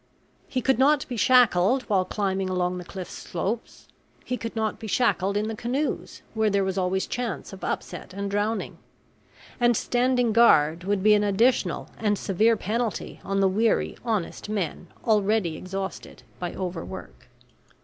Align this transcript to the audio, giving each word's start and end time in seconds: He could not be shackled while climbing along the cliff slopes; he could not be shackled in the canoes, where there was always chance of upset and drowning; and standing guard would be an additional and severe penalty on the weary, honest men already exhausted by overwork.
He 0.47 0.61
could 0.61 0.79
not 0.79 1.07
be 1.07 1.15
shackled 1.15 1.83
while 1.83 2.05
climbing 2.05 2.49
along 2.49 2.79
the 2.79 2.83
cliff 2.83 3.07
slopes; 3.07 3.87
he 4.25 4.35
could 4.35 4.55
not 4.55 4.79
be 4.79 4.87
shackled 4.87 5.37
in 5.37 5.47
the 5.47 5.55
canoes, 5.55 6.23
where 6.33 6.49
there 6.49 6.63
was 6.63 6.75
always 6.75 7.05
chance 7.05 7.53
of 7.53 7.63
upset 7.63 8.11
and 8.11 8.31
drowning; 8.31 8.79
and 9.59 9.77
standing 9.77 10.33
guard 10.33 10.85
would 10.85 11.03
be 11.03 11.13
an 11.13 11.23
additional 11.23 11.87
and 11.99 12.17
severe 12.17 12.57
penalty 12.57 13.21
on 13.23 13.41
the 13.41 13.47
weary, 13.47 13.95
honest 14.03 14.49
men 14.49 14.87
already 15.05 15.55
exhausted 15.55 16.23
by 16.39 16.55
overwork. 16.55 17.27